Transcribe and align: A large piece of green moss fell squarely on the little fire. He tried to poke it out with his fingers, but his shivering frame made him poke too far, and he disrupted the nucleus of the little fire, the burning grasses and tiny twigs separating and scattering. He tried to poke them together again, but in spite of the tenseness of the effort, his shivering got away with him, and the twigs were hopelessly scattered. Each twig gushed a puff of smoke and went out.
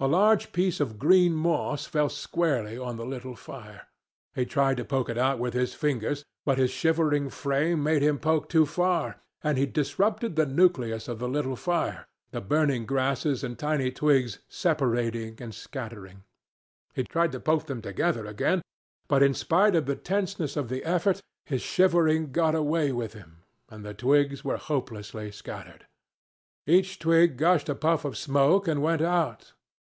A 0.00 0.10
large 0.12 0.50
piece 0.50 0.80
of 0.80 0.98
green 0.98 1.32
moss 1.32 1.86
fell 1.86 2.08
squarely 2.08 2.76
on 2.76 2.96
the 2.96 3.06
little 3.06 3.36
fire. 3.36 3.86
He 4.34 4.44
tried 4.44 4.78
to 4.78 4.84
poke 4.84 5.08
it 5.08 5.16
out 5.16 5.38
with 5.38 5.54
his 5.54 5.74
fingers, 5.74 6.24
but 6.44 6.58
his 6.58 6.72
shivering 6.72 7.30
frame 7.30 7.84
made 7.84 8.02
him 8.02 8.18
poke 8.18 8.48
too 8.48 8.66
far, 8.66 9.20
and 9.44 9.56
he 9.56 9.64
disrupted 9.64 10.34
the 10.34 10.44
nucleus 10.44 11.06
of 11.06 11.20
the 11.20 11.28
little 11.28 11.54
fire, 11.54 12.04
the 12.32 12.40
burning 12.40 12.84
grasses 12.84 13.44
and 13.44 13.56
tiny 13.60 13.92
twigs 13.92 14.40
separating 14.48 15.40
and 15.40 15.54
scattering. 15.54 16.24
He 16.96 17.04
tried 17.04 17.30
to 17.30 17.38
poke 17.38 17.66
them 17.66 17.80
together 17.80 18.26
again, 18.26 18.60
but 19.06 19.22
in 19.22 19.34
spite 19.34 19.76
of 19.76 19.86
the 19.86 19.94
tenseness 19.94 20.56
of 20.56 20.68
the 20.68 20.82
effort, 20.84 21.20
his 21.46 21.62
shivering 21.62 22.32
got 22.32 22.56
away 22.56 22.90
with 22.90 23.12
him, 23.12 23.44
and 23.68 23.84
the 23.84 23.94
twigs 23.94 24.42
were 24.42 24.56
hopelessly 24.56 25.30
scattered. 25.30 25.86
Each 26.66 26.98
twig 26.98 27.36
gushed 27.36 27.68
a 27.68 27.76
puff 27.76 28.04
of 28.04 28.18
smoke 28.18 28.66
and 28.66 28.82
went 28.82 29.00
out. 29.02 29.52